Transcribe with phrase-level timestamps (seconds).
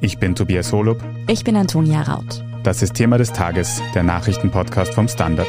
[0.00, 0.98] Ich bin Tobias Holub.
[1.28, 2.44] Ich bin Antonia Raut.
[2.62, 5.48] Das ist Thema des Tages, der Nachrichtenpodcast vom Standard.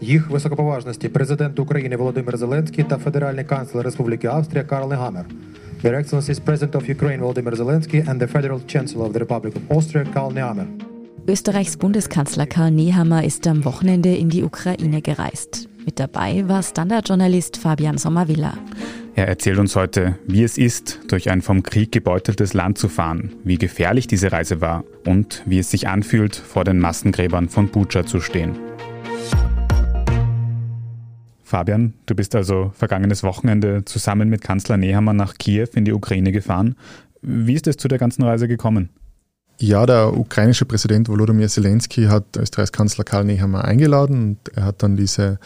[0.00, 5.26] Їх високоповажності президент України Володимир Зеленський та федеральний канцлер Республіки Австрія Карл Негамер.
[5.82, 9.76] Your Excellencies President of Ukraine Volodymyr Zelensky and the Federal Chancellor of the Republic of
[9.76, 10.66] Austria Karl Nehammer.
[11.26, 15.68] Österreichs Bundeskanzler Karl Nehammer ist am Wochenende in die Ukraine gereist.
[15.87, 18.57] Mit dabei war Standardjournalist Fabian Sommervilla.
[19.15, 23.31] Er erzählt uns heute, wie es ist, durch ein vom Krieg gebeuteltes Land zu fahren,
[23.45, 28.05] wie gefährlich diese Reise war und wie es sich anfühlt, vor den Massengräbern von Bucha
[28.05, 28.59] zu stehen.
[31.45, 36.33] Fabian, du bist also vergangenes Wochenende zusammen mit Kanzler Nehammer nach Kiew in die Ukraine
[36.33, 36.75] gefahren.
[37.21, 38.89] Wie ist es zu der ganzen Reise gekommen?
[39.59, 44.83] Ja, der ukrainische Präsident Volodymyr Zelensky hat Österreichs Kanzler Karl Nehammer eingeladen und er hat
[44.83, 45.39] dann diese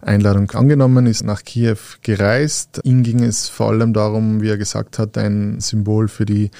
[0.00, 2.80] Einladung angenommen, ist nach Kiew gereist.
[2.84, 6.50] Ihm ging es vor allem darum, wie er gesagt hat, ein Symbol für die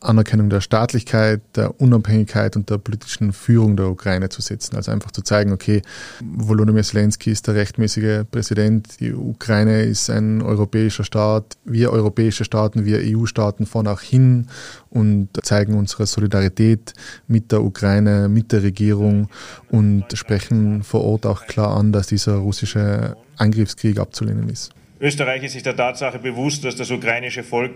[0.00, 4.76] Anerkennung der Staatlichkeit, der Unabhängigkeit und der politischen Führung der Ukraine zu setzen.
[4.76, 5.82] Also einfach zu zeigen, okay,
[6.20, 12.84] Volodymyr Zelensky ist der rechtmäßige Präsident, die Ukraine ist ein europäischer Staat, wir europäische Staaten,
[12.84, 14.48] wir EU-Staaten fahren auch hin
[14.90, 16.94] und zeigen unsere Solidarität
[17.26, 19.28] mit der Ukraine, mit der Regierung
[19.70, 24.72] und sprechen vor Ort auch klar an, dass dieser russische Angriffskrieg abzulehnen ist.
[25.00, 27.74] Österreich ist sich der Tatsache bewusst, dass das ukrainische Volk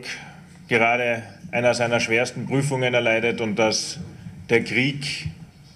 [0.69, 3.99] gerade einer seiner schwersten Prüfungen erleidet und dass
[4.51, 5.29] der Krieg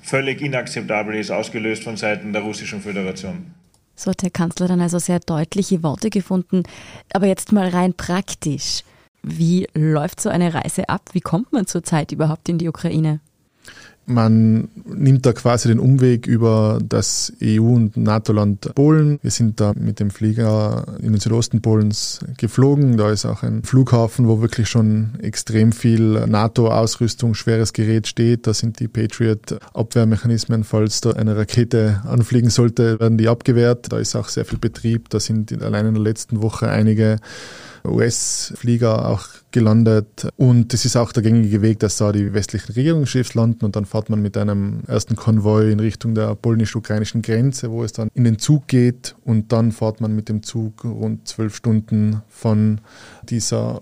[0.02, 3.54] völlig inakzeptabel ist, ausgelöst von Seiten der Russischen Föderation.
[3.94, 6.64] So hat der Kanzler dann also sehr deutliche Worte gefunden.
[7.12, 8.82] Aber jetzt mal rein praktisch.
[9.22, 11.02] Wie läuft so eine Reise ab?
[11.12, 13.20] Wie kommt man zurzeit überhaupt in die Ukraine?
[14.08, 19.18] Man nimmt da quasi den Umweg über das EU- und NATO-Land Polen.
[19.20, 22.96] Wir sind da mit dem Flieger in den Südosten Polens geflogen.
[22.96, 28.46] Da ist auch ein Flughafen, wo wirklich schon extrem viel NATO-Ausrüstung, schweres Gerät steht.
[28.46, 30.62] Da sind die Patriot-Abwehrmechanismen.
[30.62, 33.92] Falls da eine Rakete anfliegen sollte, werden die abgewehrt.
[33.92, 35.10] Da ist auch sehr viel Betrieb.
[35.10, 37.16] Da sind allein in der letzten Woche einige
[37.88, 40.28] US-Flieger auch gelandet.
[40.36, 43.86] Und es ist auch der gängige Weg, dass da die westlichen Regierungschefs landen und dann
[43.86, 48.24] fährt man mit einem ersten Konvoi in Richtung der polnisch-ukrainischen Grenze, wo es dann in
[48.24, 52.80] den Zug geht und dann fährt man mit dem Zug rund zwölf Stunden von
[53.28, 53.80] dieser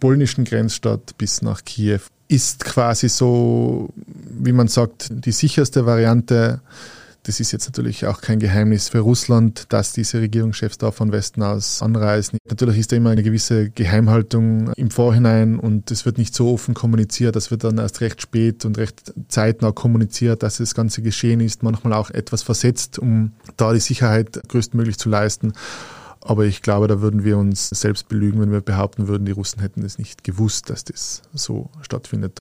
[0.00, 2.00] polnischen Grenzstadt bis nach Kiew.
[2.28, 6.60] Ist quasi so, wie man sagt, die sicherste Variante
[7.22, 11.42] das ist jetzt natürlich auch kein Geheimnis für Russland, dass diese Regierungschefs da von Westen
[11.42, 12.38] aus anreisen.
[12.48, 16.74] Natürlich ist da immer eine gewisse Geheimhaltung im Vorhinein und es wird nicht so offen
[16.74, 17.36] kommuniziert.
[17.36, 21.62] Das wird dann erst recht spät und recht zeitnah kommuniziert, dass das Ganze geschehen ist.
[21.62, 25.52] Manchmal auch etwas versetzt, um da die Sicherheit größtmöglich zu leisten.
[26.22, 29.60] Aber ich glaube, da würden wir uns selbst belügen, wenn wir behaupten würden, die Russen
[29.60, 32.39] hätten es nicht gewusst, dass das so stattfindet.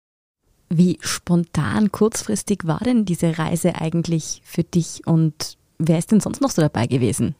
[0.69, 6.41] Wie spontan, kurzfristig war denn diese Reise eigentlich für dich und wer ist denn sonst
[6.41, 7.35] noch so dabei gewesen?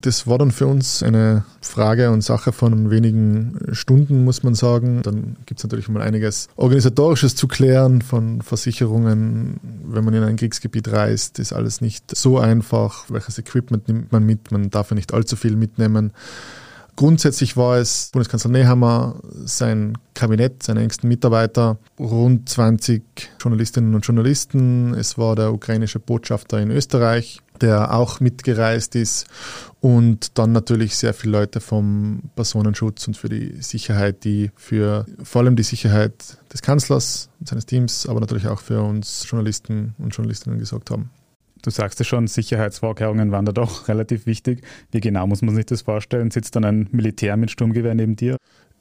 [0.00, 5.02] Das war dann für uns eine Frage und Sache von wenigen Stunden, muss man sagen.
[5.02, 9.58] Dann gibt es natürlich mal einiges Organisatorisches zu klären von Versicherungen.
[9.84, 13.06] Wenn man in ein Kriegsgebiet reist, ist alles nicht so einfach.
[13.08, 14.52] Welches Equipment nimmt man mit?
[14.52, 16.12] Man darf ja nicht allzu viel mitnehmen.
[16.98, 23.04] Grundsätzlich war es Bundeskanzler Nehammer, sein Kabinett, seine engsten Mitarbeiter, rund 20
[23.40, 24.94] Journalistinnen und Journalisten.
[24.94, 29.28] Es war der ukrainische Botschafter in Österreich, der auch mitgereist ist
[29.80, 35.42] und dann natürlich sehr viele Leute vom Personenschutz und für die Sicherheit, die für vor
[35.42, 40.16] allem die Sicherheit des Kanzlers und seines Teams, aber natürlich auch für uns Journalisten und
[40.16, 41.10] Journalistinnen gesorgt haben.
[41.62, 44.62] Du sagst es schon, Sicherheitsvorkehrungen waren da doch relativ wichtig.
[44.90, 46.30] Wie genau muss man sich das vorstellen?
[46.30, 48.36] Sitzt dann ein Militär mit Sturmgewehr neben dir?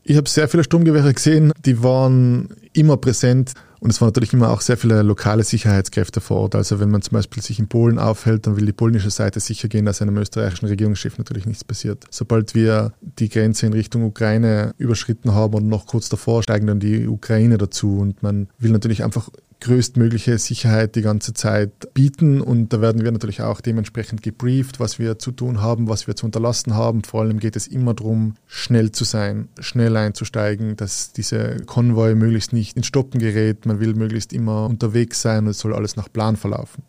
[0.10, 3.52] Ich habe sehr viele Sturmgewehre gesehen, die waren immer präsent
[3.82, 6.56] und es waren natürlich immer auch sehr viele lokale Sicherheitskräfte vor Ort.
[6.56, 9.68] Also wenn man zum Beispiel sich in Polen aufhält, dann will die polnische Seite sicher
[9.68, 12.06] gehen, dass einem österreichischen Regierungschef natürlich nichts passiert.
[12.10, 16.80] Sobald wir die Grenze in Richtung Ukraine überschritten haben und noch kurz davor steigen dann
[16.80, 22.42] die Ukraine dazu und man will natürlich einfach größtmögliche Sicherheit die ganze Zeit bieten.
[22.42, 26.16] Und da werden wir natürlich auch dementsprechend gebrieft, was wir zu tun haben, was wir
[26.16, 27.04] zu unterlassen haben.
[27.04, 32.54] Vor allem geht es immer darum, schnell zu sein, schnell einzusteigen, dass diese Konvoi möglichst
[32.54, 33.66] nicht ins Stoppen gerät.
[33.66, 36.84] Man will möglichst immer unterwegs sein und es soll alles nach Plan verlaufen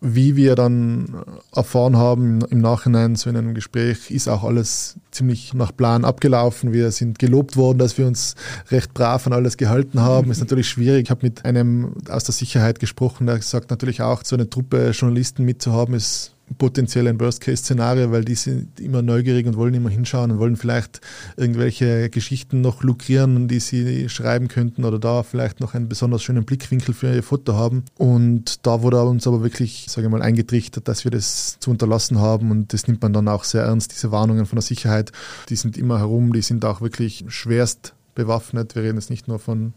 [0.00, 1.24] wie wir dann
[1.54, 6.72] erfahren haben im Nachhinein so in einem Gespräch, ist auch alles ziemlich nach Plan abgelaufen.
[6.72, 8.34] Wir sind gelobt worden, dass wir uns
[8.70, 10.30] recht brav an alles gehalten haben.
[10.30, 11.04] Ist natürlich schwierig.
[11.04, 14.90] Ich habe mit einem aus der Sicherheit gesprochen, der sagt natürlich auch, so eine Truppe
[14.90, 20.30] Journalisten mitzuhaben, ist potenziell ein Worst-Case-Szenario, weil die sind immer neugierig und wollen immer hinschauen
[20.30, 21.00] und wollen vielleicht
[21.36, 26.44] irgendwelche Geschichten noch lukrieren, die sie schreiben könnten oder da vielleicht noch einen besonders schönen
[26.44, 27.84] Blickwinkel für ihr Foto haben.
[27.96, 32.18] Und da wurde uns aber wirklich, sage ich mal, eingetrichtert, dass wir das zu unterlassen
[32.18, 35.12] haben und das nimmt man dann auch sehr ernst, diese Warnungen von der Sicherheit.
[35.48, 38.74] Die sind immer herum, die sind auch wirklich schwerst bewaffnet.
[38.74, 39.72] Wir reden jetzt nicht nur von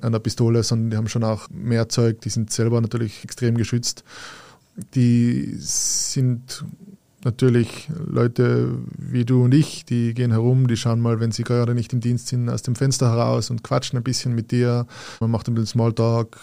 [0.00, 4.04] einer Pistole, sondern die haben schon auch mehr Zeug, die sind selber natürlich extrem geschützt
[4.94, 6.64] die sind
[7.24, 11.74] natürlich Leute wie du und ich, die gehen herum, die schauen mal, wenn sie gerade
[11.74, 14.86] nicht im Dienst sind, aus dem Fenster heraus und quatschen ein bisschen mit dir.
[15.20, 16.38] Man macht ein bisschen Smalltalk.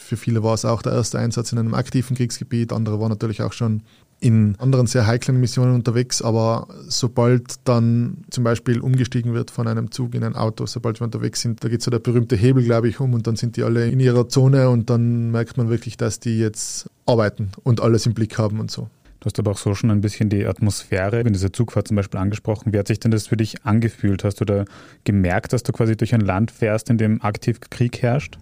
[0.00, 2.72] Für viele war es auch der erste Einsatz in einem aktiven Kriegsgebiet.
[2.72, 3.82] Andere waren natürlich auch schon
[4.20, 9.92] in anderen sehr heiklen Missionen unterwegs, aber sobald dann zum Beispiel umgestiegen wird von einem
[9.92, 12.88] Zug in ein Auto, sobald wir unterwegs sind, da geht so der berühmte Hebel, glaube
[12.88, 15.96] ich, um und dann sind die alle in ihrer Zone und dann merkt man wirklich,
[15.96, 18.88] dass die jetzt arbeiten und alles im Blick haben und so.
[19.20, 22.20] Du hast aber auch so schon ein bisschen die Atmosphäre in dieser Zugfahrt zum Beispiel
[22.20, 22.72] angesprochen.
[22.72, 24.22] Wie hat sich denn das für dich angefühlt?
[24.22, 24.64] Hast du da
[25.02, 28.38] gemerkt, dass du quasi durch ein Land fährst, in dem aktiv Krieg herrscht?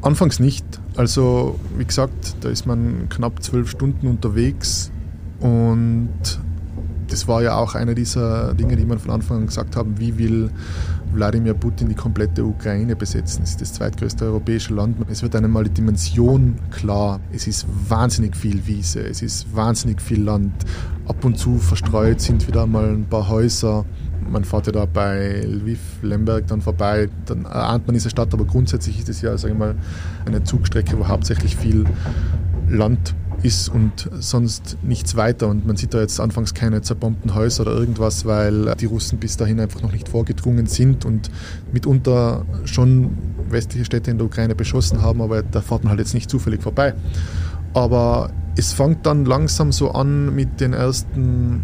[0.00, 0.64] Anfangs nicht.
[0.94, 4.92] Also, wie gesagt, da ist man knapp zwölf Stunden unterwegs
[5.40, 6.10] und
[7.08, 10.18] das war ja auch einer dieser Dinge, die man von Anfang an gesagt haben, wie
[10.18, 10.50] will
[11.16, 13.42] Wladimir Putin die komplette Ukraine besetzen.
[13.42, 14.98] Es ist das zweitgrößte europäische Land.
[15.10, 17.20] Es wird einem mal die Dimension klar.
[17.32, 20.52] Es ist wahnsinnig viel Wiese, es ist wahnsinnig viel Land.
[21.08, 23.84] Ab und zu verstreut sind wieder mal ein paar Häuser.
[24.30, 28.44] Man fährt ja da bei Lviv, Lemberg dann vorbei, dann ahnt man diese Stadt, aber
[28.44, 29.74] grundsätzlich ist es ja, sage ich mal,
[30.26, 31.84] eine Zugstrecke, wo hauptsächlich viel
[32.68, 33.14] Land
[33.46, 35.48] ist und sonst nichts weiter.
[35.48, 39.36] Und man sieht da jetzt anfangs keine zerbombten Häuser oder irgendwas, weil die Russen bis
[39.36, 41.30] dahin einfach noch nicht vorgedrungen sind und
[41.72, 43.16] mitunter schon
[43.48, 46.62] westliche Städte in der Ukraine beschossen haben, aber da fährt man halt jetzt nicht zufällig
[46.62, 46.94] vorbei.
[47.72, 51.62] Aber es fängt dann langsam so an mit den ersten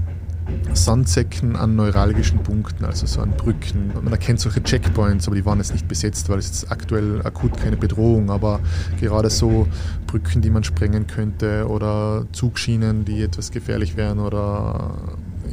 [0.75, 3.93] Sandsäcken an neuralgischen Punkten, also so an Brücken.
[3.95, 7.57] Man erkennt solche Checkpoints, aber die waren jetzt nicht besetzt, weil es jetzt aktuell akut
[7.57, 8.61] keine Bedrohung, aber
[9.01, 9.67] gerade so
[10.07, 14.97] Brücken, die man sprengen könnte oder Zugschienen, die etwas gefährlich wären oder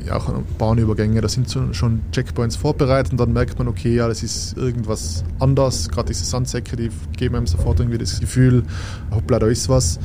[0.06, 4.24] ja, auch Bahnübergänge, da sind schon Checkpoints vorbereitet und dann merkt man, okay, ja, das
[4.24, 5.90] ist irgendwas anders.
[5.90, 8.63] Gerade diese Sandsäcke, die geben einem sofort irgendwie das Gefühl,
[9.12, 10.00] hoppla, da ist was.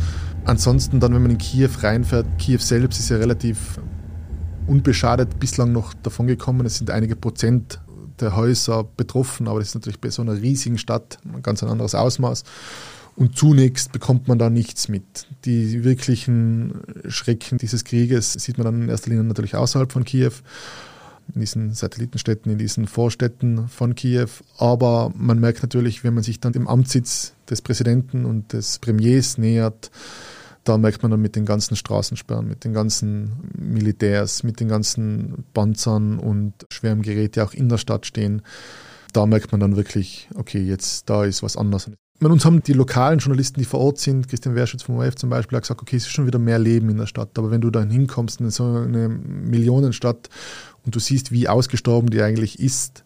[0.44, 3.78] Ansonsten dann, wenn man in Kiew reinfährt, Kiew selbst ist ja relativ
[4.66, 6.66] unbeschadet bislang noch davon gekommen.
[6.66, 7.80] Es sind einige Prozent
[8.20, 11.94] der Häuser betroffen, aber das ist natürlich bei so einer riesigen Stadt ein ganz anderes
[11.94, 12.44] Ausmaß.
[13.16, 15.26] Und zunächst bekommt man da nichts mit.
[15.44, 20.32] Die wirklichen Schrecken dieses Krieges sieht man dann in erster Linie natürlich außerhalb von Kiew,
[21.32, 24.28] in diesen Satellitenstädten, in diesen Vorstädten von Kiew.
[24.58, 29.38] Aber man merkt natürlich, wenn man sich dann dem Amtssitz des Präsidenten und des Premiers
[29.38, 29.90] nähert,
[30.64, 35.44] da merkt man dann mit den ganzen Straßensperren, mit den ganzen Militärs, mit den ganzen
[35.52, 38.42] Panzern und schweren Geräten, die auch in der Stadt stehen,
[39.12, 41.90] da merkt man dann wirklich, okay, jetzt da ist was anderes.
[42.20, 45.30] Meine, uns haben die lokalen Journalisten, die vor Ort sind, Christian Werschütz vom ORF zum
[45.30, 47.36] Beispiel, gesagt, okay, es ist schon wieder mehr Leben in der Stadt.
[47.38, 50.30] Aber wenn du dann hinkommst in so eine Millionenstadt
[50.84, 53.04] und du siehst, wie ausgestorben die eigentlich ist,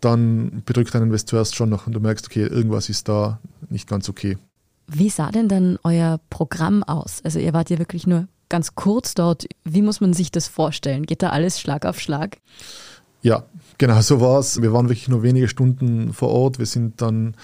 [0.00, 3.88] dann bedrückt einen das zuerst schon noch und du merkst, okay, irgendwas ist da nicht
[3.88, 4.36] ganz okay.
[4.86, 7.20] Wie sah denn dann euer Programm aus?
[7.24, 9.46] Also ihr wart ja wirklich nur ganz kurz dort.
[9.64, 11.06] Wie muss man sich das vorstellen?
[11.06, 12.38] Geht da alles Schlag auf Schlag?
[13.22, 13.44] Ja,
[13.78, 14.60] genau so war es.
[14.60, 16.58] Wir waren wirklich nur wenige Stunden vor Ort.
[16.58, 17.36] Wir sind dann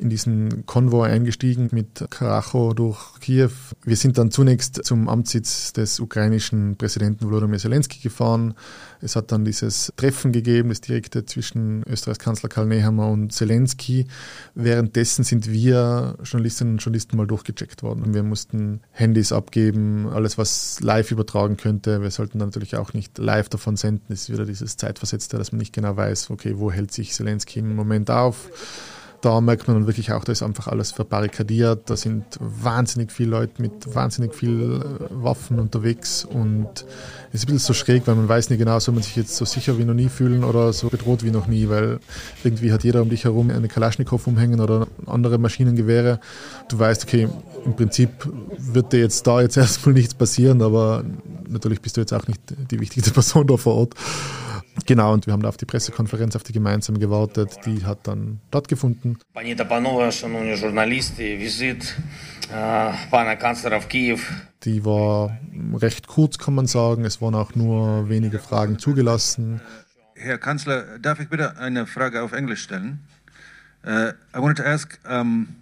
[0.00, 3.50] in diesen Konvoi eingestiegen mit Karacho durch Kiew.
[3.84, 8.54] Wir sind dann zunächst zum Amtssitz des ukrainischen Präsidenten Volodymyr Zelensky gefahren.
[9.02, 14.06] Es hat dann dieses Treffen gegeben, das direkte zwischen Österreichs Kanzler Karl Nehammer und Zelensky.
[14.54, 18.14] Währenddessen sind wir Journalistinnen und Journalisten mal durchgecheckt worden.
[18.14, 22.00] Wir mussten Handys abgeben, alles was live übertragen könnte.
[22.00, 24.12] Wir sollten dann natürlich auch nicht live davon senden.
[24.12, 27.58] Es ist wieder dieses Zeitversetzte, dass man nicht genau weiß, okay, wo hält sich Zelensky
[27.58, 28.50] im Moment auf
[29.20, 31.90] da merkt man dann wirklich auch, da ist einfach alles verbarrikadiert.
[31.90, 36.86] Da sind wahnsinnig viele Leute mit wahnsinnig viel äh, Waffen unterwegs und
[37.32, 39.36] es ist ein bisschen so schräg, weil man weiß nicht genau, soll man sich jetzt
[39.36, 42.00] so sicher wie noch nie fühlen oder so bedroht wie noch nie, weil
[42.44, 46.18] irgendwie hat jeder um dich herum eine Kalaschnikow umhängen oder andere Maschinengewehre.
[46.68, 47.28] Du weißt, okay,
[47.64, 48.10] im Prinzip
[48.56, 51.04] wird dir jetzt da jetzt erstmal nichts passieren, aber
[51.48, 53.94] natürlich bist du jetzt auch nicht die wichtigste Person da vor Ort.
[54.86, 57.58] Genau, und wir haben da auf die Pressekonferenz, auf die gemeinsam gewartet.
[57.66, 59.18] Die hat dann stattgefunden.
[64.64, 65.38] Die war
[65.74, 67.04] recht kurz, kann man sagen.
[67.04, 69.60] Es waren auch nur wenige Fragen zugelassen.
[70.14, 73.00] Herr Kanzler, darf ich bitte eine Frage auf Englisch stellen?
[73.84, 74.98] Uh, I wanted to ask.
[75.08, 75.59] Um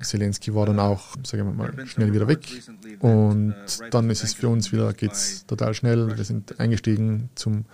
[0.00, 0.02] uh.
[0.02, 2.46] Zelensky war dann auch, sagen wir mal, schnell wieder weg.
[3.00, 3.54] Und
[3.90, 6.16] dann ist es für uns wieder, geht's total schnell.
[6.16, 7.64] Wir sind eingestiegen zum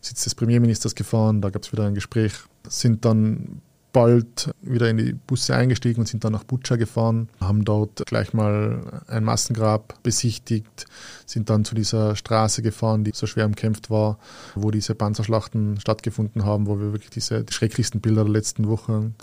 [0.00, 2.34] Sitz des Premierministers gefahren, da gab es wieder ein Gespräch,
[2.68, 3.62] sind dann
[3.94, 8.34] bald wieder in die Busse eingestiegen und sind dann nach Butscha gefahren, haben dort gleich
[8.34, 10.86] mal ein Massengrab besichtigt,
[11.24, 14.18] sind dann zu dieser Straße gefahren, die so schwer umkämpft war,
[14.56, 19.14] wo diese Panzerschlachten stattgefunden haben, wo wir wirklich diese die schrecklichsten Bilder der letzten Wochen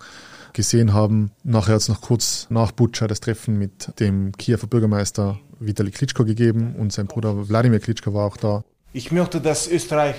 [0.53, 1.31] gesehen haben.
[1.43, 6.25] Nachher hat es noch kurz nach Butscha das Treffen mit dem Kiewer Bürgermeister Vitali Klitschko
[6.25, 8.63] gegeben und sein Bruder Wladimir Klitschko war auch da.
[8.93, 10.15] Ich möchte, dass Österreich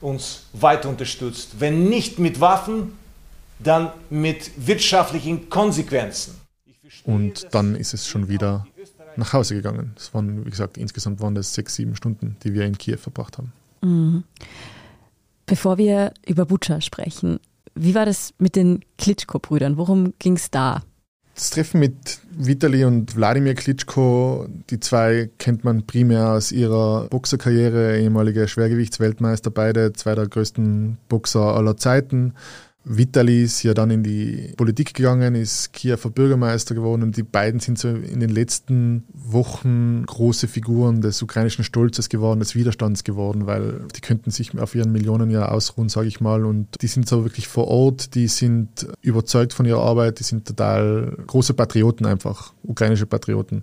[0.00, 1.56] uns weiter unterstützt.
[1.58, 2.92] Wenn nicht mit Waffen,
[3.58, 6.34] dann mit wirtschaftlichen Konsequenzen.
[7.04, 8.66] Und dann ist es schon wieder
[9.16, 9.94] nach Hause gegangen.
[9.96, 13.38] Es waren, wie gesagt, insgesamt waren das sechs, sieben Stunden, die wir in Kiew verbracht
[13.38, 13.52] haben.
[13.82, 14.24] Mhm.
[15.46, 17.40] Bevor wir über Butscha sprechen,
[17.78, 19.76] wie war das mit den Klitschko-Brüdern?
[19.76, 20.82] Worum ging es da?
[21.34, 27.96] Das Treffen mit Vitali und Wladimir Klitschko, die zwei kennt man primär aus ihrer Boxerkarriere,
[27.96, 32.34] ehemalige Schwergewichtsweltmeister, beide zwei der größten Boxer aller Zeiten.
[32.88, 37.60] Vitali ist ja dann in die Politik gegangen, ist Kiewer Bürgermeister geworden und die beiden
[37.60, 43.46] sind so in den letzten Wochen große Figuren des ukrainischen Stolzes geworden, des Widerstands geworden,
[43.46, 46.46] weil die könnten sich auf ihren Millionenjahr ausruhen, sage ich mal.
[46.46, 50.46] Und die sind so wirklich vor Ort, die sind überzeugt von ihrer Arbeit, die sind
[50.46, 53.62] total große Patrioten einfach, ukrainische Patrioten.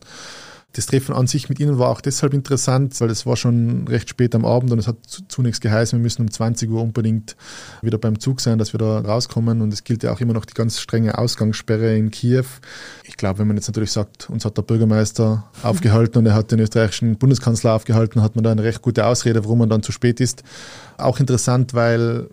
[0.76, 4.10] Das Treffen an sich mit ihnen war auch deshalb interessant, weil es war schon recht
[4.10, 4.98] spät am Abend und es hat
[5.30, 7.38] zunächst geheißen, wir müssen um 20 Uhr unbedingt
[7.82, 9.62] wieder beim Zug sein, dass wir da rauskommen.
[9.62, 12.44] Und es gilt ja auch immer noch die ganz strenge Ausgangssperre in Kiew.
[13.06, 16.52] Ich glaube, wenn man jetzt natürlich sagt, uns hat der Bürgermeister aufgehalten und er hat
[16.52, 19.94] den österreichischen Bundeskanzler aufgehalten, hat man da eine recht gute Ausrede, warum man dann zu
[19.94, 20.44] spät ist.
[20.98, 22.28] Auch interessant, weil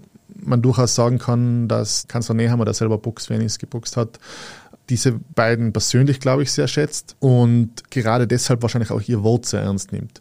[0.45, 4.19] man durchaus sagen kann, dass Kanzler Nehammer, der selber Boxfan ist, geboxt hat,
[4.93, 9.63] diese beiden persönlich, glaube ich, sehr schätzt und gerade deshalb wahrscheinlich auch ihr Wort sehr
[9.63, 10.21] ernst nimmt.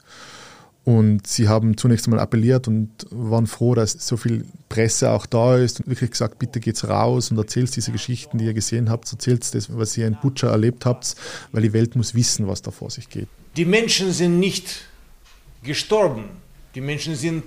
[0.85, 5.57] Und sie haben zunächst einmal appelliert und waren froh, dass so viel Presse auch da
[5.57, 9.11] ist und wirklich gesagt, bitte geht's raus und erzählt diese Geschichten, die ihr gesehen habt,
[9.11, 11.15] erzählt das, was ihr in Butcher erlebt habt,
[11.51, 13.27] weil die Welt muss wissen, was da vor sich geht.
[13.57, 14.85] Die Menschen sind nicht
[15.63, 16.23] gestorben,
[16.75, 17.43] die Menschen sind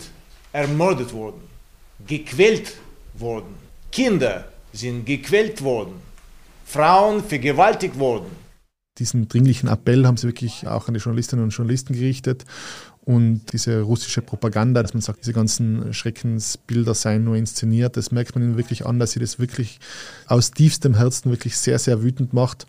[0.53, 1.41] ermordet worden,
[2.07, 2.75] gequält
[3.15, 3.55] worden,
[3.91, 5.95] Kinder sind gequält worden.
[6.65, 8.27] Frauen vergewaltigt wurden.
[8.99, 12.45] Diesen dringlichen Appell haben sie wirklich auch an die Journalistinnen und Journalisten gerichtet.
[13.05, 18.35] Und diese russische Propaganda, dass man sagt, diese ganzen Schreckensbilder seien nur inszeniert, das merkt
[18.35, 19.79] man ihnen wirklich an, dass sie das wirklich
[20.27, 22.67] aus tiefstem Herzen wirklich sehr, sehr wütend macht.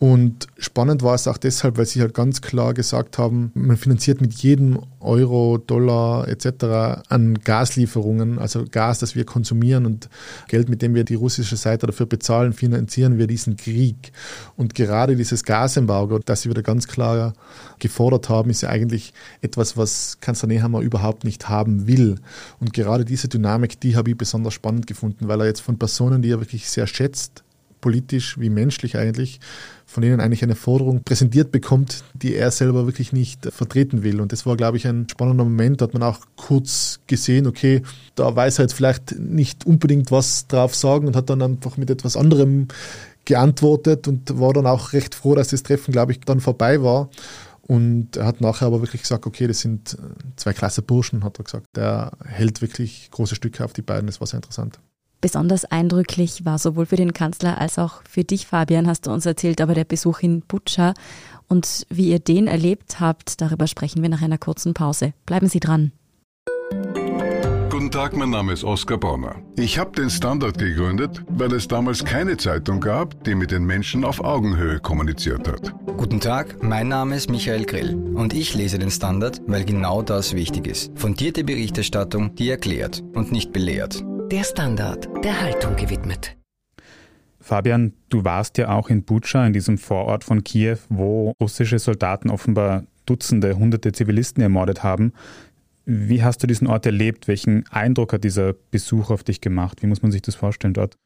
[0.00, 4.22] Und spannend war es auch deshalb, weil sie halt ganz klar gesagt haben, man finanziert
[4.22, 7.04] mit jedem Euro, Dollar etc.
[7.10, 10.08] an Gaslieferungen, also Gas, das wir konsumieren und
[10.48, 14.12] Geld, mit dem wir die russische Seite dafür bezahlen, finanzieren wir diesen Krieg.
[14.56, 17.34] Und gerade dieses Gasembargo, das sie wieder ganz klar
[17.78, 22.16] gefordert haben, ist ja eigentlich etwas, was Kanzler Nehammer überhaupt nicht haben will.
[22.58, 26.22] Und gerade diese Dynamik, die habe ich besonders spannend gefunden, weil er jetzt von Personen,
[26.22, 27.44] die er wirklich sehr schätzt,
[27.80, 29.40] politisch wie menschlich eigentlich,
[29.86, 34.20] von denen eigentlich eine Forderung präsentiert bekommt, die er selber wirklich nicht vertreten will.
[34.20, 35.80] Und das war, glaube ich, ein spannender Moment.
[35.80, 37.82] Da hat man auch kurz gesehen, okay,
[38.14, 41.90] da weiß er jetzt vielleicht nicht unbedingt was drauf sagen und hat dann einfach mit
[41.90, 42.68] etwas anderem
[43.24, 47.10] geantwortet und war dann auch recht froh, dass das Treffen, glaube ich, dann vorbei war.
[47.62, 49.96] Und er hat nachher aber wirklich gesagt, okay, das sind
[50.34, 51.66] zwei klasse Burschen, hat er gesagt.
[51.76, 54.80] Der hält wirklich große Stücke auf die beiden, das war sehr interessant.
[55.20, 59.26] Besonders eindrücklich war sowohl für den Kanzler als auch für dich, Fabian, hast du uns
[59.26, 60.94] erzählt, aber der Besuch in Butscha
[61.48, 65.12] und wie ihr den erlebt habt, darüber sprechen wir nach einer kurzen Pause.
[65.26, 65.92] Bleiben Sie dran.
[67.70, 69.36] Guten Tag, mein Name ist Oskar Bonner.
[69.56, 74.04] Ich habe den Standard gegründet, weil es damals keine Zeitung gab, die mit den Menschen
[74.04, 75.74] auf Augenhöhe kommuniziert hat.
[75.96, 80.34] Guten Tag, mein Name ist Michael Grill und ich lese den Standard, weil genau das
[80.34, 80.92] wichtig ist.
[80.94, 84.04] Fundierte Berichterstattung, die erklärt und nicht belehrt.
[84.30, 86.36] Der Standard, der Haltung gewidmet.
[87.40, 92.30] Fabian, du warst ja auch in Butscha, in diesem Vorort von Kiew, wo russische Soldaten
[92.30, 95.14] offenbar Dutzende, hunderte Zivilisten ermordet haben.
[95.84, 97.26] Wie hast du diesen Ort erlebt?
[97.26, 99.82] Welchen Eindruck hat dieser Besuch auf dich gemacht?
[99.82, 100.96] Wie muss man sich das vorstellen dort?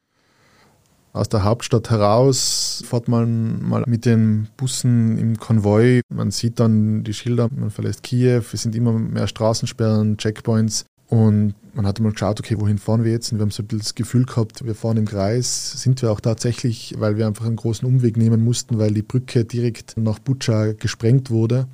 [1.11, 6.01] Aus der Hauptstadt heraus fährt man mal mit den Bussen im Konvoi.
[6.13, 8.43] Man sieht dann die Schilder, man verlässt Kiew.
[8.53, 10.85] Es sind immer mehr Straßensperren, Checkpoints.
[11.15, 13.31] Und man hat mal geschaut, okay, wohin fahren wir jetzt?
[13.31, 15.81] Und wir haben so ein bisschen das Gefühl gehabt, wir fahren im Kreis.
[15.81, 19.45] Sind wir auch tatsächlich, weil wir einfach einen großen Umweg nehmen mussten, weil die Brücke
[19.45, 21.67] direkt nach Butscha gesprengt wurde.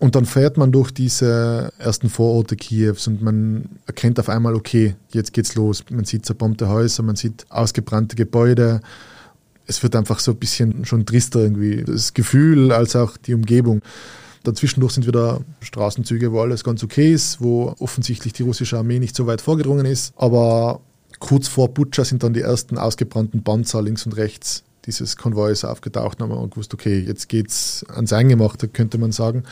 [0.00, 4.96] Und dann fährt man durch diese ersten Vororte Kiews und man erkennt auf einmal, okay,
[5.12, 5.84] jetzt geht's los.
[5.88, 8.80] Man sieht zerbombte Häuser, man sieht ausgebrannte Gebäude.
[9.66, 11.84] Es wird einfach so ein bisschen schon trister irgendwie.
[11.84, 13.82] Das Gefühl als auch die Umgebung.
[14.44, 19.16] Dazwischendurch sind wieder Straßenzüge, wo alles ganz okay ist, wo offensichtlich die russische Armee nicht
[19.16, 20.12] so weit vorgedrungen ist.
[20.16, 20.80] Aber
[21.18, 26.20] kurz vor Butscha sind dann die ersten ausgebrannten Panzer links und rechts dieses Konvois aufgetaucht
[26.20, 29.44] haben und gewusst, okay, jetzt geht's ans Eingemachte, könnte man sagen.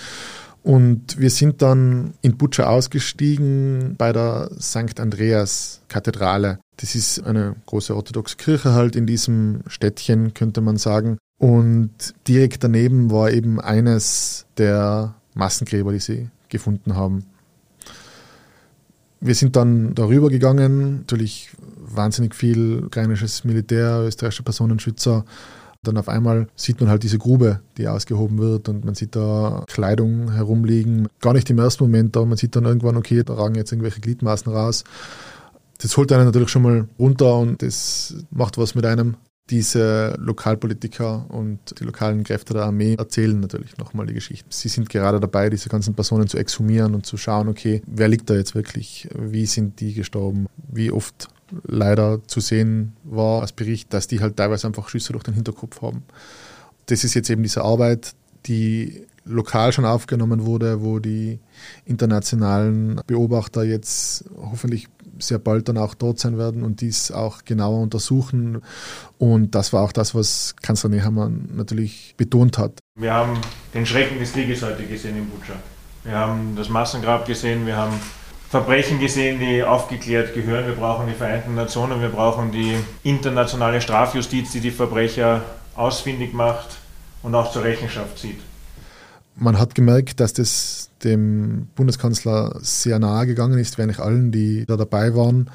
[0.62, 4.98] Und wir sind dann in Butscha ausgestiegen bei der St.
[4.98, 6.58] Andreas Kathedrale.
[6.78, 11.18] Das ist eine große orthodoxe Kirche halt in diesem Städtchen, könnte man sagen.
[11.38, 17.26] Und direkt daneben war eben eines der Massengräber, die sie gefunden haben.
[19.20, 25.24] Wir sind dann darüber gegangen, natürlich wahnsinnig viel ukrainisches Militär, österreichische Personenschützer.
[25.82, 29.64] Dann auf einmal sieht man halt diese Grube, die ausgehoben wird und man sieht da
[29.68, 31.08] Kleidung herumliegen.
[31.20, 34.00] Gar nicht im ersten Moment, aber man sieht dann irgendwann, okay, da ragen jetzt irgendwelche
[34.00, 34.84] Gliedmaßen raus.
[35.78, 39.16] Das holt einen natürlich schon mal runter und das macht was mit einem
[39.50, 44.46] diese Lokalpolitiker und die lokalen Kräfte der Armee erzählen natürlich nochmal die Geschichte.
[44.50, 48.28] Sie sind gerade dabei, diese ganzen Personen zu exhumieren und zu schauen, okay, wer liegt
[48.28, 49.08] da jetzt wirklich?
[49.14, 50.46] Wie sind die gestorben?
[50.68, 51.28] Wie oft
[51.64, 55.80] leider zu sehen war als Bericht, dass die halt teilweise einfach Schüsse durch den Hinterkopf
[55.80, 56.02] haben.
[56.86, 58.14] Das ist jetzt eben diese Arbeit,
[58.46, 61.40] die lokal schon aufgenommen wurde, wo die
[61.84, 67.80] internationalen Beobachter jetzt hoffentlich sehr bald dann auch dort sein werden und dies auch genauer
[67.80, 68.62] untersuchen.
[69.18, 72.72] Und das war auch das, was Kanzler Nehammer natürlich betont hat.
[72.98, 73.38] Wir haben
[73.74, 75.54] den Schrecken des Krieges heute gesehen in Butscha.
[76.04, 77.98] Wir haben das Massengrab gesehen, wir haben
[78.48, 80.66] Verbrechen gesehen, die aufgeklärt gehören.
[80.66, 85.42] Wir brauchen die Vereinten Nationen, wir brauchen die internationale Strafjustiz, die die Verbrecher
[85.74, 86.76] ausfindig macht
[87.22, 88.40] und auch zur Rechenschaft zieht.
[89.38, 94.64] Man hat gemerkt, dass das dem Bundeskanzler sehr nahe gegangen ist, wie eigentlich allen, die
[94.66, 95.50] da dabei waren.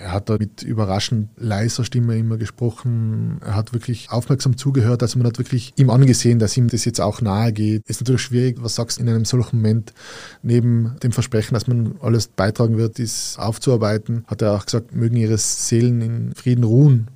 [0.00, 3.38] Er hat da mit überraschend leiser Stimme immer gesprochen.
[3.44, 5.02] Er hat wirklich aufmerksam zugehört.
[5.02, 7.82] Also man hat wirklich ihm angesehen, dass ihm das jetzt auch nahe geht.
[7.88, 9.94] Ist natürlich schwierig, was sagst du in einem solchen Moment,
[10.42, 15.16] neben dem Versprechen, dass man alles beitragen wird, dies aufzuarbeiten, hat er auch gesagt, mögen
[15.16, 17.08] ihre Seelen in Frieden ruhen.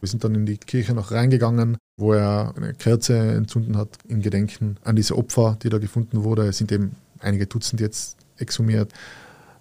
[0.00, 4.22] Wir sind dann in die Kirche noch reingegangen, wo er eine Kerze entzünden hat in
[4.22, 6.48] Gedenken an diese Opfer, die da gefunden wurden.
[6.48, 8.92] Es sind eben einige Dutzend jetzt exhumiert.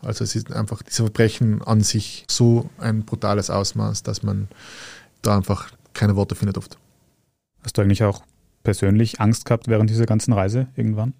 [0.02, 4.48] Also es ist einfach diese Verbrechen an sich so ein brutales Ausmaß, dass man
[5.24, 6.78] da einfach keine Worte findet oft.
[7.64, 8.22] Hast du eigentlich auch
[8.64, 11.14] persönlich Angst gehabt während dieser ganzen Reise irgendwann?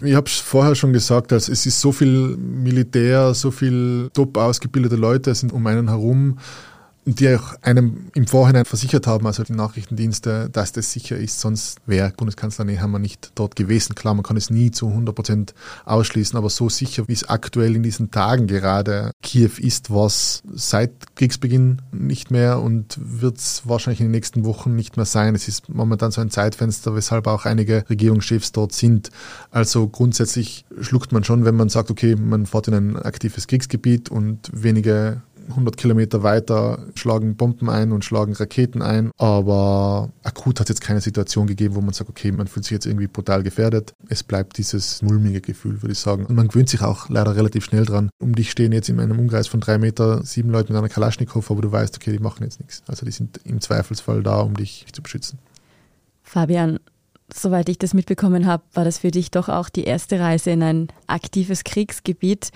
[0.00, 4.36] Ich habe es vorher schon gesagt, also es ist so viel Militär, so viel top
[4.36, 6.38] ausgebildete Leute sind um einen herum
[7.04, 11.78] die auch einem im Vorhinein versichert haben, also die Nachrichtendienste, dass das sicher ist, sonst
[11.84, 13.96] wäre Bundeskanzler Nehammer nicht dort gewesen.
[13.96, 17.74] Klar, man kann es nie zu 100 Prozent ausschließen, aber so sicher, wie es aktuell
[17.74, 23.62] in diesen Tagen gerade Kiew ist, war es seit Kriegsbeginn nicht mehr und wird es
[23.64, 25.34] wahrscheinlich in den nächsten Wochen nicht mehr sein.
[25.34, 29.10] Es ist momentan so ein Zeitfenster, weshalb auch einige Regierungschefs dort sind.
[29.50, 34.08] Also grundsätzlich schluckt man schon, wenn man sagt, okay, man fährt in ein aktives Kriegsgebiet
[34.08, 39.10] und wenige 100 Kilometer weiter schlagen Bomben ein und schlagen Raketen ein.
[39.18, 42.72] Aber akut hat es jetzt keine Situation gegeben, wo man sagt, okay, man fühlt sich
[42.72, 43.94] jetzt irgendwie brutal gefährdet.
[44.08, 46.26] Es bleibt dieses mulmige Gefühl, würde ich sagen.
[46.26, 48.10] Und man gewöhnt sich auch leider relativ schnell dran.
[48.18, 51.50] Um dich stehen jetzt in einem Umkreis von drei Meter sieben Leute mit einer Kalaschnikow,
[51.50, 52.82] aber du weißt, okay, die machen jetzt nichts.
[52.86, 55.38] Also die sind im Zweifelsfall da, um dich zu beschützen.
[56.22, 56.78] Fabian,
[57.32, 60.62] soweit ich das mitbekommen habe, war das für dich doch auch die erste Reise in
[60.62, 62.50] ein aktives Kriegsgebiet.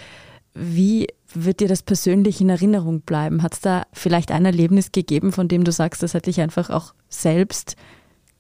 [0.59, 3.43] Wie wird dir das persönlich in Erinnerung bleiben?
[3.43, 6.71] Hat es da vielleicht ein Erlebnis gegeben, von dem du sagst, das hat dich einfach
[6.71, 7.77] auch selbst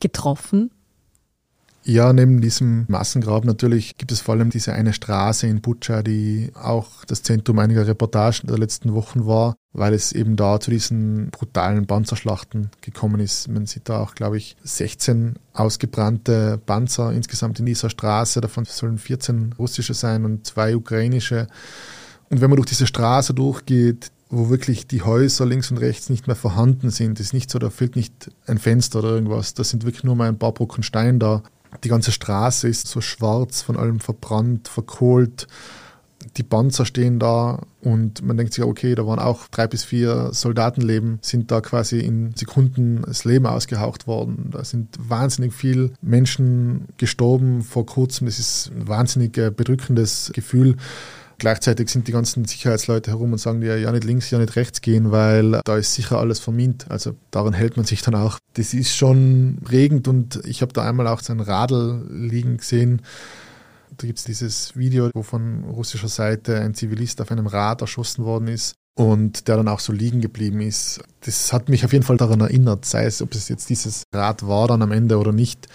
[0.00, 0.70] getroffen?
[1.88, 6.50] Ja, neben diesem Massengrab natürlich gibt es vor allem diese eine Straße in Butscha, die
[6.60, 11.30] auch das Zentrum einiger Reportagen der letzten Wochen war, weil es eben da zu diesen
[11.30, 13.46] brutalen Panzerschlachten gekommen ist.
[13.46, 18.40] Man sieht da auch, glaube ich, 16 ausgebrannte Panzer insgesamt in dieser Straße.
[18.40, 21.46] Davon sollen 14 russische sein und zwei ukrainische.
[22.30, 26.26] Und wenn man durch diese Straße durchgeht, wo wirklich die Häuser links und rechts nicht
[26.26, 29.84] mehr vorhanden sind, ist nicht so, da fehlt nicht ein Fenster oder irgendwas, da sind
[29.84, 31.42] wirklich nur mal ein paar Brocken Stein da.
[31.84, 35.46] Die ganze Straße ist so schwarz, von allem verbrannt, verkohlt.
[36.36, 40.30] Die Panzer stehen da und man denkt sich, okay, da waren auch drei bis vier
[40.32, 44.48] Soldatenleben, sind da quasi in Sekunden das Leben ausgehaucht worden.
[44.50, 48.26] Da sind wahnsinnig viele Menschen gestorben vor kurzem.
[48.26, 50.76] Das ist ein wahnsinnig bedrückendes Gefühl
[51.38, 54.80] Gleichzeitig sind die ganzen Sicherheitsleute herum und sagen dir ja nicht links, ja nicht rechts
[54.80, 56.86] gehen, weil da ist sicher alles vermint.
[56.90, 58.38] Also daran hält man sich dann auch.
[58.54, 63.02] Das ist schon regend und ich habe da einmal auch so ein Radl liegen gesehen.
[63.98, 68.24] Da gibt es dieses Video, wo von russischer Seite ein Zivilist auf einem Rad erschossen
[68.24, 71.00] worden ist und der dann auch so liegen geblieben ist.
[71.20, 74.46] Das hat mich auf jeden Fall daran erinnert, sei es, ob es jetzt dieses Rad
[74.46, 75.68] war dann am Ende oder nicht.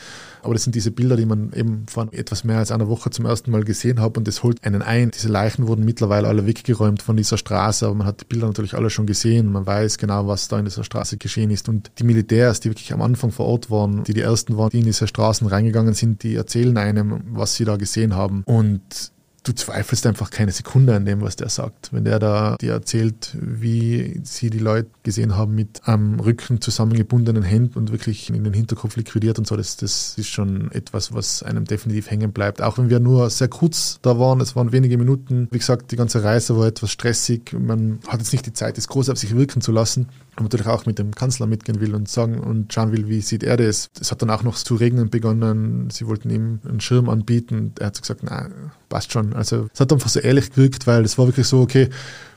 [0.43, 3.25] Aber das sind diese Bilder, die man eben vor etwas mehr als einer Woche zum
[3.25, 5.11] ersten Mal gesehen hat und das holt einen ein.
[5.11, 8.73] Diese Leichen wurden mittlerweile alle weggeräumt von dieser Straße, aber man hat die Bilder natürlich
[8.73, 9.51] alle schon gesehen.
[9.51, 11.69] Man weiß genau, was da in dieser Straße geschehen ist.
[11.69, 14.79] Und die Militärs, die wirklich am Anfang vor Ort waren, die die ersten waren, die
[14.79, 18.43] in diese Straßen reingegangen sind, die erzählen einem, was sie da gesehen haben.
[18.45, 19.11] Und
[19.43, 21.91] du zweifelst einfach keine Sekunde an dem, was der sagt.
[21.91, 27.41] Wenn der da dir erzählt, wie sie die Leute gesehen haben mit am Rücken zusammengebundenen
[27.41, 31.41] Händen und wirklich in den Hinterkopf liquidiert und so, das, das ist schon etwas, was
[31.41, 32.61] einem definitiv hängen bleibt.
[32.61, 35.47] Auch wenn wir nur sehr kurz da waren, es waren wenige Minuten.
[35.51, 37.53] Wie gesagt, die ganze Reise war etwas stressig.
[37.57, 40.07] Man hat jetzt nicht die Zeit, das groß auf sich wirken zu lassen
[40.43, 43.57] natürlich auch mit dem Kanzler mitgehen will und sagen und schauen will, wie sieht er
[43.57, 43.89] das.
[43.99, 45.89] Es hat dann auch noch zu regnen begonnen.
[45.91, 47.73] Sie wollten ihm einen Schirm anbieten.
[47.79, 48.49] Er hat gesagt, na,
[48.89, 49.33] passt schon.
[49.33, 51.89] Also es hat einfach so ehrlich gewirkt, weil es war wirklich so, okay,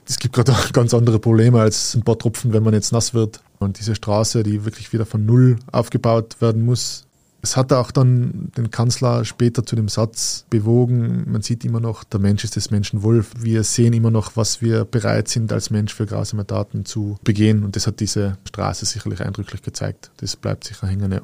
[0.06, 3.40] es gibt gerade ganz andere Probleme als ein paar Tropfen, wenn man jetzt nass wird.
[3.58, 7.06] Und diese Straße, die wirklich wieder von Null aufgebaut werden muss,
[7.44, 12.02] es hat auch dann den Kanzler später zu dem Satz bewogen, man sieht immer noch,
[12.02, 13.33] der Mensch ist des Menschen Wolf.
[13.38, 17.62] Wir sehen immer noch, was wir bereit sind, als Mensch für grausame Taten zu begehen.
[17.62, 20.11] Und das hat diese Straße sicherlich eindrücklich gezeigt.
[20.16, 21.12] Das bleibt sicher hängen.
[21.12, 21.20] Ja.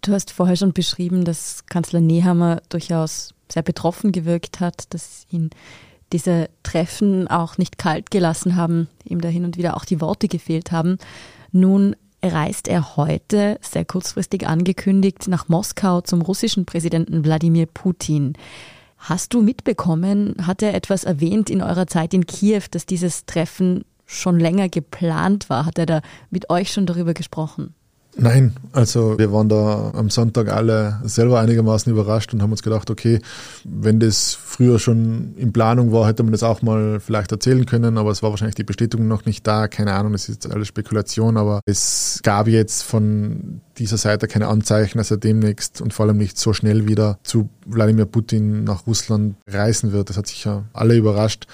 [0.00, 5.50] Du hast vorher schon beschrieben, dass Kanzler Nehammer durchaus sehr betroffen gewirkt hat, dass ihn
[6.14, 10.28] diese Treffen auch nicht kalt gelassen haben, ihm da hin und wieder auch die Worte
[10.28, 10.96] gefehlt haben.
[11.52, 11.94] Nun
[12.32, 18.34] reist er heute, sehr kurzfristig angekündigt, nach Moskau zum russischen Präsidenten Wladimir Putin.
[18.98, 23.84] Hast du mitbekommen, hat er etwas erwähnt in eurer Zeit in Kiew, dass dieses Treffen
[24.04, 25.66] schon länger geplant war?
[25.66, 27.75] Hat er da mit euch schon darüber gesprochen?
[28.18, 32.88] Nein, also wir waren da am Sonntag alle selber einigermaßen überrascht und haben uns gedacht,
[32.88, 33.20] okay,
[33.64, 37.98] wenn das früher schon in Planung war, hätte man das auch mal vielleicht erzählen können,
[37.98, 39.68] aber es war wahrscheinlich die Bestätigung noch nicht da.
[39.68, 44.96] Keine Ahnung, das ist alles Spekulation, aber es gab jetzt von dieser Seite keine Anzeichen,
[44.96, 49.36] dass er demnächst und vor allem nicht so schnell wieder zu Wladimir Putin nach Russland
[49.46, 50.08] reisen wird.
[50.08, 51.46] Das hat sicher alle überrascht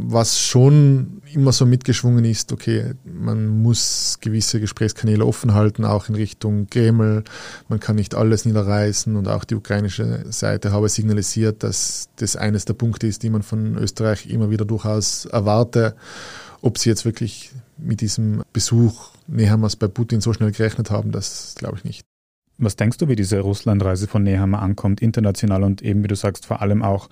[0.00, 6.14] was schon immer so mitgeschwungen ist, okay, man muss gewisse Gesprächskanäle offen halten, auch in
[6.14, 7.24] Richtung Kreml.
[7.68, 12.64] Man kann nicht alles niederreißen und auch die ukrainische Seite habe signalisiert, dass das eines
[12.64, 15.96] der Punkte ist, die man von Österreich immer wieder durchaus erwarte.
[16.60, 21.54] Ob sie jetzt wirklich mit diesem Besuch Nehammers bei Putin so schnell gerechnet haben, das
[21.56, 22.02] glaube ich nicht.
[22.60, 26.46] Was denkst du, wie diese Russlandreise von Nehammer ankommt, international und eben, wie du sagst,
[26.46, 27.08] vor allem auch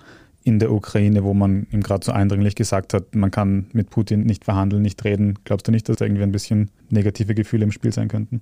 [0.47, 4.23] in der Ukraine, wo man ihm gerade so eindringlich gesagt hat, man kann mit Putin
[4.23, 5.41] nicht verhandeln, nicht reden.
[5.45, 8.41] Glaubst du nicht, dass da irgendwie ein bisschen negative Gefühle im Spiel sein könnten?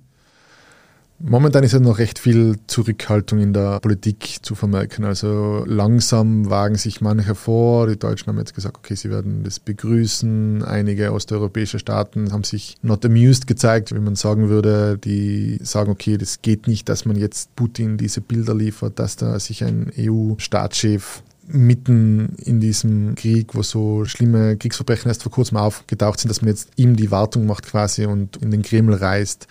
[1.17, 5.05] Momentan ist ja noch recht viel Zurückhaltung in der Politik zu vermerken.
[5.05, 7.87] Also langsam wagen sich manche vor.
[7.87, 10.61] Die Deutschen haben jetzt gesagt, okay, sie werden das begrüßen.
[10.63, 14.99] Einige osteuropäische Staaten haben sich not amused gezeigt, wie man sagen würde.
[14.99, 19.39] Die sagen, okay, das geht nicht, dass man jetzt Putin diese Bilder liefert, dass da
[19.39, 26.19] sich ein EU-Staatschef mitten in diesem Krieg, wo so schlimme Kriegsverbrechen erst vor kurzem aufgetaucht
[26.19, 29.47] sind, dass man jetzt ihm die Wartung macht quasi und in den Kreml reist.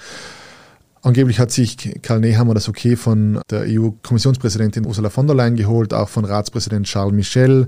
[1.05, 5.93] Angeblich hat sich Karl Nehammer das Okay von der EU-Kommissionspräsidentin Ursula von der Leyen geholt,
[5.93, 7.67] auch von Ratspräsident Charles Michel.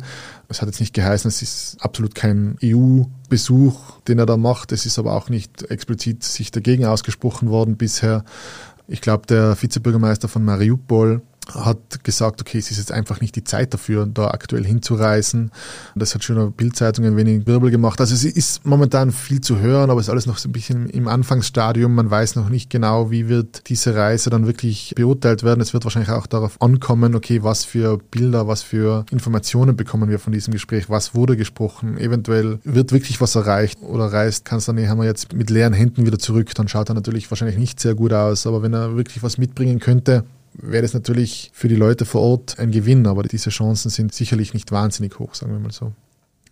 [0.48, 4.72] Es hat jetzt nicht geheißen, es ist absolut kein EU-Besuch, den er da macht.
[4.72, 8.24] Es ist aber auch nicht explizit sich dagegen ausgesprochen worden bisher.
[8.88, 11.20] Ich glaube, der Vizebürgermeister von Mariupol
[11.54, 15.50] hat gesagt, okay, es ist jetzt einfach nicht die Zeit dafür, da aktuell hinzureisen.
[15.94, 18.00] Das hat schon eine Bildzeitung ein wenig Wirbel gemacht.
[18.00, 20.88] Also es ist momentan viel zu hören, aber es ist alles noch so ein bisschen
[20.90, 21.94] im Anfangsstadium.
[21.94, 25.60] Man weiß noch nicht genau, wie wird diese Reise dann wirklich beurteilt werden.
[25.60, 30.18] Es wird wahrscheinlich auch darauf ankommen, okay, was für Bilder, was für Informationen bekommen wir
[30.18, 31.98] von diesem Gespräch, was wurde gesprochen.
[31.98, 36.54] Eventuell wird wirklich was erreicht oder reist Kanzler Nehammer jetzt mit leeren Händen wieder zurück,
[36.54, 38.46] dann schaut er natürlich wahrscheinlich nicht sehr gut aus.
[38.46, 40.24] Aber wenn er wirklich was mitbringen könnte,
[40.60, 44.54] wäre das natürlich für die Leute vor Ort ein Gewinn, aber diese Chancen sind sicherlich
[44.54, 45.92] nicht wahnsinnig hoch, sagen wir mal so.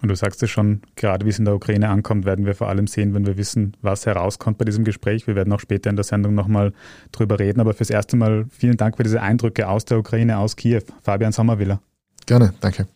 [0.02, 2.68] Und du sagst es schon, gerade wie es in der Ukraine ankommt, werden wir vor
[2.68, 5.26] allem sehen, wenn wir wissen, was herauskommt bei diesem Gespräch.
[5.26, 6.74] Wir werden auch später in der Sendung nochmal
[7.10, 7.60] drüber reden.
[7.60, 10.82] Aber fürs erste Mal vielen Dank für diese Eindrücke aus der Ukraine, aus Kiew.
[11.02, 11.80] Fabian Sommerwiller.
[12.26, 12.86] Gerne, danke.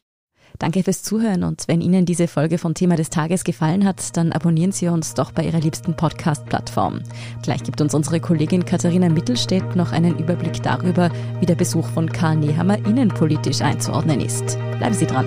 [0.58, 4.32] Danke fürs Zuhören und wenn Ihnen diese Folge vom Thema des Tages gefallen hat, dann
[4.32, 7.00] abonnieren Sie uns doch bei Ihrer liebsten Podcast-Plattform.
[7.42, 12.10] Gleich gibt uns unsere Kollegin Katharina Mittelstädt noch einen Überblick darüber, wie der Besuch von
[12.10, 14.58] Karl Nehammer innenpolitisch einzuordnen ist.
[14.78, 15.26] Bleiben Sie dran.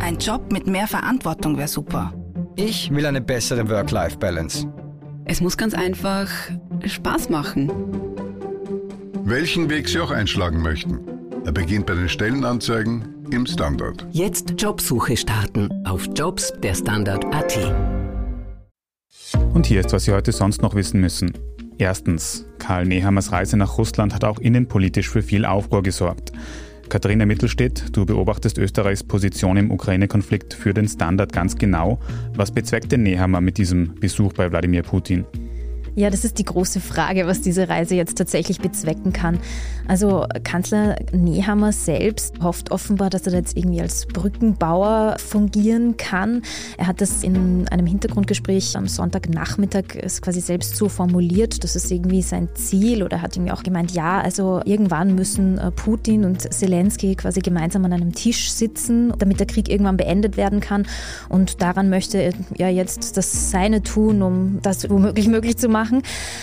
[0.00, 2.12] Ein Job mit mehr Verantwortung wäre super.
[2.56, 4.66] Ich will eine bessere Work-Life-Balance.
[5.24, 6.28] Es muss ganz einfach
[6.84, 7.70] Spaß machen.
[9.28, 11.00] Welchen Weg Sie auch einschlagen möchten.
[11.44, 14.06] Er beginnt bei den Stellenanzeigen im Standard.
[14.10, 17.74] Jetzt Jobsuche starten auf Jobs der Standard.at.
[19.52, 21.34] Und hier ist, was Sie heute sonst noch wissen müssen.
[21.76, 26.32] Erstens, Karl Nehammers Reise nach Russland hat auch innenpolitisch für viel Aufruhr gesorgt.
[26.88, 31.98] Katharina Mittelstedt, du beobachtest Österreichs Position im Ukraine-Konflikt für den Standard ganz genau.
[32.34, 35.26] Was bezweckt denn Nehammer mit diesem Besuch bei Wladimir Putin?
[35.98, 39.40] Ja, das ist die große Frage, was diese Reise jetzt tatsächlich bezwecken kann.
[39.88, 46.42] Also Kanzler Nehammer selbst hofft offenbar, dass er jetzt irgendwie als Brückenbauer fungieren kann.
[46.76, 49.86] Er hat das in einem Hintergrundgespräch am Sonntagnachmittag
[50.20, 51.64] quasi selbst so formuliert.
[51.64, 55.72] Das ist irgendwie sein Ziel oder hat irgendwie auch gemeint, ja, also irgendwann müssen äh,
[55.72, 60.60] Putin und Zelensky quasi gemeinsam an einem Tisch sitzen, damit der Krieg irgendwann beendet werden
[60.60, 60.86] kann.
[61.28, 66.02] Und daran möchte er jetzt das Seine tun, um das womöglich möglich zu machen machen.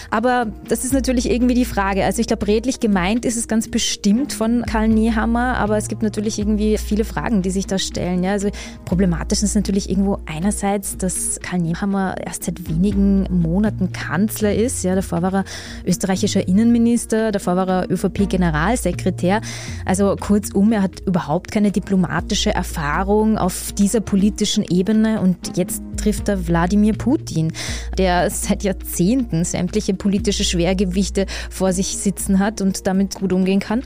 [0.09, 2.05] Aber das ist natürlich irgendwie die Frage.
[2.05, 6.03] Also ich glaube, redlich gemeint ist es ganz bestimmt von Karl Nehammer, aber es gibt
[6.03, 8.23] natürlich irgendwie viele Fragen, die sich da stellen.
[8.23, 8.49] Ja, also
[8.85, 14.83] problematisch ist natürlich irgendwo einerseits, dass Karl Nehammer erst seit wenigen Monaten Kanzler ist.
[14.83, 15.43] Ja, davor war er
[15.85, 19.41] österreichischer Innenminister, davor war er ÖVP-Generalsekretär.
[19.85, 26.29] Also kurzum, er hat überhaupt keine diplomatische Erfahrung auf dieser politischen Ebene und jetzt trifft
[26.29, 27.51] er Wladimir Putin,
[27.97, 33.59] der seit Jahrzehnten Seiten sämtliche politische Schwergewichte vor sich sitzen hat und damit gut umgehen
[33.59, 33.83] kann.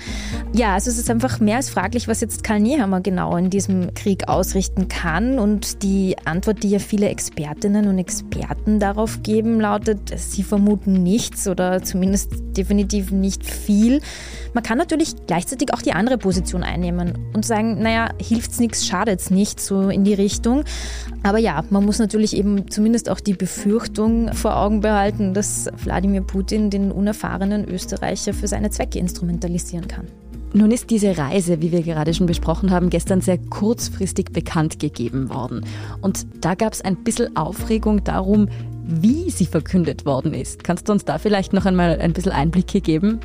[0.54, 3.94] Ja, also es ist einfach mehr als fraglich, was jetzt Karl Nehammer genau in diesem
[3.94, 5.40] Krieg ausrichten kann.
[5.40, 11.48] Und die Antwort, die ja viele Expertinnen und Experten darauf geben, lautet, sie vermuten nichts
[11.48, 14.02] oder zumindest definitiv nicht viel.
[14.54, 19.30] Man kann natürlich gleichzeitig auch die andere Position einnehmen und sagen, naja, hilft's nichts, schadet's
[19.30, 20.64] nicht, so in die Richtung.
[21.23, 26.21] Aber ja, man muss natürlich eben zumindest auch die Befürchtung vor Augen behalten, dass Wladimir
[26.21, 30.08] Putin den unerfahrenen Österreicher für seine Zwecke instrumentalisieren kann.
[30.53, 35.29] Nun ist diese Reise, wie wir gerade schon besprochen haben, gestern sehr kurzfristig bekannt gegeben
[35.29, 35.63] worden.
[36.01, 38.49] Und da gab es ein bisschen Aufregung darum,
[38.84, 40.63] wie sie verkündet worden ist.
[40.63, 43.19] Kannst du uns da vielleicht noch einmal ein bisschen Einblicke geben?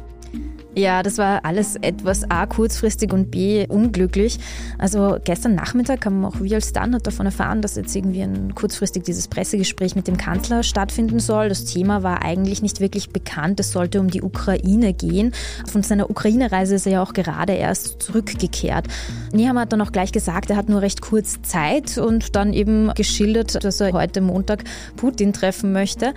[0.77, 4.41] Ja, das war alles etwas A kurzfristig und B unglücklich.
[4.77, 9.05] Also gestern Nachmittag haben auch wir als Standard davon erfahren, dass jetzt irgendwie ein kurzfristig
[9.05, 11.49] dieses Pressegespräch mit dem Kanzler stattfinden soll.
[11.49, 13.61] Das Thema war eigentlich nicht wirklich bekannt.
[13.61, 15.33] Es sollte um die Ukraine gehen.
[15.71, 18.89] Von seiner Ukraine-Reise ist er ja auch gerade erst zurückgekehrt.
[19.33, 22.93] Neham hat dann auch gleich gesagt, er hat nur recht kurz Zeit und dann eben
[22.95, 24.65] geschildert, dass er heute Montag
[24.97, 26.15] Putin treffen möchte.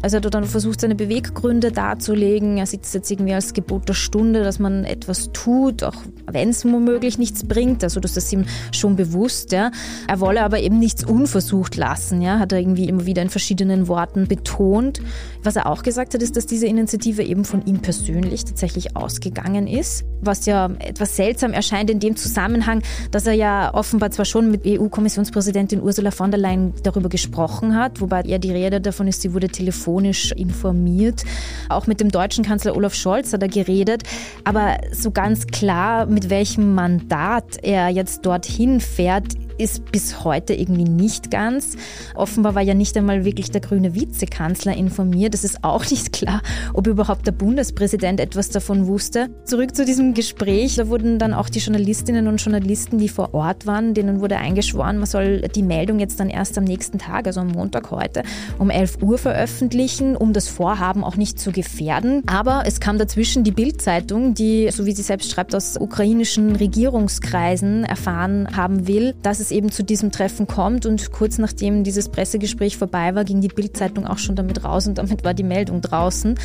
[0.00, 2.56] Also er hat dann versucht, seine Beweggründe darzulegen.
[2.56, 6.64] Er es jetzt irgendwie als Gebot der Stunde, dass man etwas tut, auch wenn es
[6.64, 7.84] womöglich nichts bringt.
[7.84, 9.52] Also das ist ihm schon bewusst.
[9.52, 9.70] Ja.
[10.06, 13.88] Er wolle aber eben nichts unversucht lassen, ja, hat er irgendwie immer wieder in verschiedenen
[13.88, 15.00] Worten betont.
[15.42, 19.66] Was er auch gesagt hat, ist, dass diese Initiative eben von ihm persönlich tatsächlich ausgegangen
[19.66, 20.04] ist.
[20.20, 24.62] Was ja etwas seltsam erscheint in dem Zusammenhang, dass er ja offenbar zwar schon mit
[24.66, 29.34] EU-Kommissionspräsidentin Ursula von der Leyen darüber gesprochen hat, wobei eher die Rede davon ist, sie
[29.34, 31.24] wurde telefonisch informiert.
[31.68, 34.02] Auch mit dem deutschen Kanzler Olaf Scholz hat er geredet geredet.
[34.44, 40.84] Aber so ganz klar, mit welchem Mandat er jetzt dorthin fährt, ist bis heute irgendwie
[40.84, 41.76] nicht ganz.
[42.14, 45.34] Offenbar war ja nicht einmal wirklich der grüne Vizekanzler informiert.
[45.34, 46.42] Es ist auch nicht klar,
[46.74, 49.28] ob überhaupt der Bundespräsident etwas davon wusste.
[49.44, 50.76] Zurück zu diesem Gespräch.
[50.76, 54.98] Da wurden dann auch die Journalistinnen und Journalisten, die vor Ort waren, denen wurde eingeschworen,
[54.98, 58.22] man soll die Meldung jetzt dann erst am nächsten Tag, also am Montag heute,
[58.58, 62.22] um 11 Uhr veröffentlichen, um das Vorhaben auch nicht zu gefährden.
[62.26, 67.84] Aber es kam dazwischen die Bild-Zeitung, die, so wie sie selbst schreibt, aus ukrainischen Regierungskreisen
[67.84, 70.86] erfahren haben will, dass es es eben zu diesem Treffen kommt.
[70.86, 74.98] Und kurz nachdem dieses Pressegespräch vorbei war, ging die Bildzeitung auch schon damit raus und
[74.98, 76.36] damit war die Meldung draußen.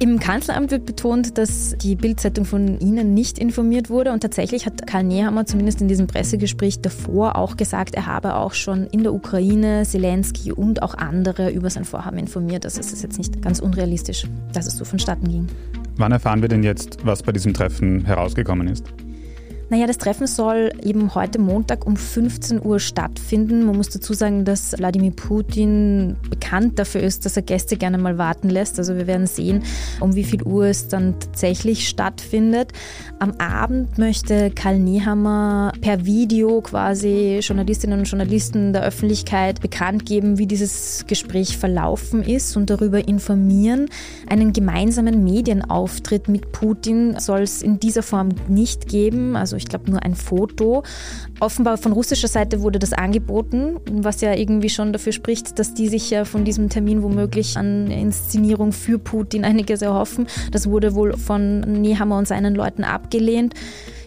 [0.00, 4.86] Im Kanzleramt wird betont, dass die Bildzeitung von Ihnen nicht informiert wurde und tatsächlich hat
[4.86, 9.12] Karl Nehammer zumindest in diesem Pressegespräch davor auch gesagt, er habe auch schon in der
[9.12, 12.64] Ukraine Zelensky und auch andere über sein Vorhaben informiert.
[12.64, 15.48] Also es ist jetzt nicht ganz unrealistisch, dass es so vonstatten ging.
[15.96, 18.84] Wann erfahren wir denn jetzt, was bei diesem Treffen herausgekommen ist?
[19.70, 23.66] Naja, das Treffen soll eben heute Montag um 15 Uhr stattfinden.
[23.66, 28.16] Man muss dazu sagen, dass Wladimir Putin bekannt dafür ist, dass er Gäste gerne mal
[28.16, 28.78] warten lässt.
[28.78, 29.64] Also wir werden sehen,
[30.00, 32.72] um wie viel Uhr es dann tatsächlich stattfindet.
[33.18, 40.38] Am Abend möchte Karl Niehammer per Video quasi Journalistinnen und Journalisten der Öffentlichkeit bekannt geben,
[40.38, 43.90] wie dieses Gespräch verlaufen ist und darüber informieren.
[44.30, 49.36] Einen gemeinsamen Medienauftritt mit Putin soll es in dieser Form nicht geben.
[49.36, 50.82] Also ich glaube nur ein Foto.
[51.40, 55.88] Offenbar von russischer Seite wurde das angeboten, was ja irgendwie schon dafür spricht, dass die
[55.88, 60.26] sich ja von diesem Termin womöglich an Inszenierung für Putin einiges erhoffen.
[60.52, 63.54] Das wurde wohl von Nehammer und seinen Leuten abgelehnt.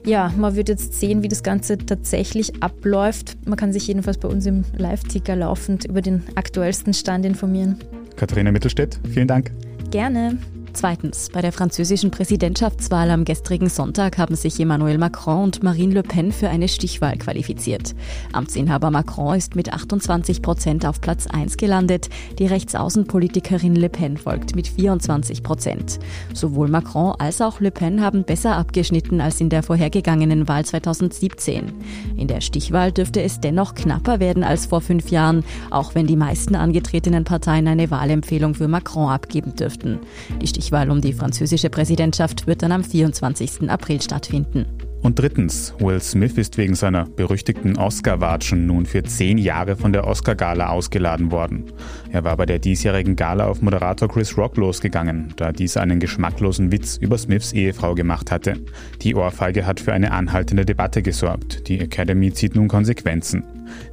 [0.06, 3.38] Ja, man wird jetzt sehen, wie das Ganze tatsächlich abläuft.
[3.46, 7.78] Man kann sich jedenfalls bei uns im Live-Ticker laufend über den aktuellsten Stand informieren.
[8.16, 9.52] Katharina Mittelstädt, vielen Dank.
[9.92, 10.38] Gerne.
[10.74, 16.04] Zweitens, bei der französischen Präsidentschaftswahl am gestrigen Sonntag haben sich Emmanuel Macron und Marine Le
[16.04, 17.94] Pen für eine Stichwahl qualifiziert.
[18.32, 22.10] Amtsinhaber Macron ist mit 28 Prozent auf Platz 1 gelandet.
[22.40, 26.00] Die Rechtsaußenpolitikerin Le Pen folgt mit 24 Prozent.
[26.34, 31.74] Sowohl Macron als auch Le Pen haben besser abgeschnitten als in der vorhergegangenen Wahl 2017.
[32.16, 36.16] In der Stichwahl dürfte es dennoch knapper werden als vor fünf Jahren, auch wenn die
[36.16, 40.00] meisten angetretenen Parteien eine Wahlempfehlung für Macron abgeben dürften.
[40.42, 43.68] Die Stichwahl um die französische Präsidentschaft wird dann am 24.
[43.68, 44.68] April stattfinden.
[45.02, 50.06] Und drittens, Will Smith ist wegen seiner berüchtigten Oscar-Watschen nun für zehn Jahre von der
[50.06, 51.72] Oscar-Gala ausgeladen worden.
[52.12, 56.72] Er war bei der diesjährigen Gala auf Moderator Chris Rock losgegangen, da dieser einen geschmacklosen
[56.72, 58.60] Witz über Smiths Ehefrau gemacht hatte.
[59.02, 61.68] Die Ohrfeige hat für eine anhaltende Debatte gesorgt.
[61.68, 63.44] Die Academy zieht nun Konsequenzen.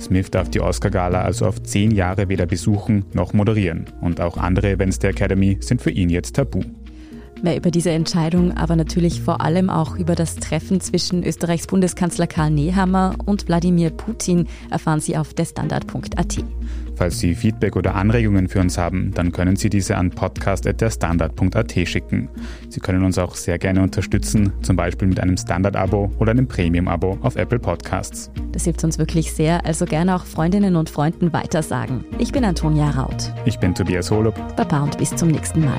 [0.01, 3.87] Smith darf die Oscar-Gala also auf zehn Jahre weder besuchen noch moderieren.
[4.01, 6.63] Und auch andere Events der Academy sind für ihn jetzt tabu.
[7.43, 12.27] Mehr über diese Entscheidung, aber natürlich vor allem auch über das Treffen zwischen Österreichs Bundeskanzler
[12.27, 16.39] Karl Nehammer und Wladimir Putin erfahren Sie auf derstandard.at.
[16.99, 22.29] Falls Sie Feedback oder Anregungen für uns haben, dann können Sie diese an podcast.derstandard.at schicken.
[22.69, 27.19] Sie können uns auch sehr gerne unterstützen, zum Beispiel mit einem Standard-Abo oder einem Premium-Abo
[27.23, 28.33] auf Apple Podcasts.
[28.51, 32.05] Das hilft uns wirklich sehr, also gerne auch Freundinnen und Freunden weitersagen.
[32.19, 33.33] Ich bin Antonia Raut.
[33.45, 34.35] Ich bin Tobias Holub.
[34.57, 35.79] Baba und bis zum nächsten Mal.